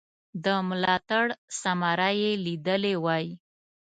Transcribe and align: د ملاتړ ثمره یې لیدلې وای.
د 0.43 0.45
ملاتړ 0.69 1.25
ثمره 1.59 2.09
یې 2.21 2.31
لیدلې 2.45 2.93
وای. 3.03 3.25